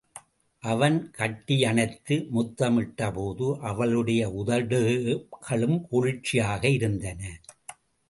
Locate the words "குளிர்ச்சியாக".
5.89-6.63